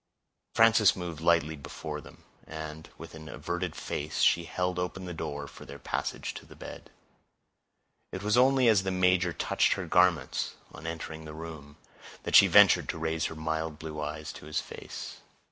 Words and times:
Frances 0.55 0.95
moved 0.95 1.21
lightly 1.21 1.55
before 1.55 2.01
them, 2.01 2.23
and, 2.47 2.89
with 2.97 3.13
an 3.13 3.29
averted 3.29 3.75
face, 3.75 4.21
she 4.21 4.45
held 4.45 4.79
open 4.79 5.05
the 5.05 5.13
door 5.13 5.47
for 5.47 5.63
their 5.63 5.77
passage 5.77 6.33
to 6.33 6.43
the 6.47 6.55
bed; 6.55 6.89
it 8.11 8.23
was 8.23 8.35
only 8.35 8.67
as 8.67 8.81
the 8.81 8.89
major 8.89 9.31
touched 9.31 9.73
her 9.73 9.85
garments, 9.85 10.55
on 10.73 10.87
entering 10.87 11.25
the 11.25 11.35
room, 11.35 11.77
that 12.23 12.35
she 12.35 12.47
ventured 12.47 12.89
to 12.89 12.97
raise 12.97 13.25
her 13.25 13.35
mild 13.35 13.77
blue 13.77 14.01
eyes 14.01 14.33
to 14.33 14.47
his 14.47 14.59
face. 14.59 15.17